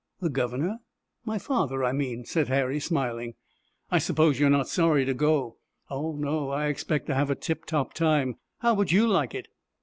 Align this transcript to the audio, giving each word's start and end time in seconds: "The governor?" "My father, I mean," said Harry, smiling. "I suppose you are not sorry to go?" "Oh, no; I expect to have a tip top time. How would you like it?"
"The 0.19 0.29
governor?" 0.31 0.79
"My 1.25 1.37
father, 1.37 1.83
I 1.83 1.91
mean," 1.91 2.25
said 2.25 2.47
Harry, 2.47 2.79
smiling. 2.79 3.35
"I 3.91 3.99
suppose 3.99 4.39
you 4.39 4.47
are 4.47 4.49
not 4.49 4.67
sorry 4.67 5.05
to 5.05 5.13
go?" 5.13 5.57
"Oh, 5.91 6.13
no; 6.15 6.49
I 6.49 6.69
expect 6.69 7.05
to 7.05 7.13
have 7.13 7.29
a 7.29 7.35
tip 7.35 7.65
top 7.65 7.93
time. 7.93 8.37
How 8.61 8.73
would 8.73 8.91
you 8.91 9.07
like 9.07 9.35
it?" 9.35 9.47